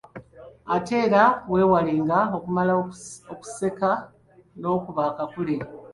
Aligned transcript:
Ate 0.75 0.95
era 1.05 1.23
weewalenga 1.51 2.19
okumala 2.37 2.71
okuseka 3.33 3.89
n’okuba 4.59 5.01
akakule. 5.11 5.55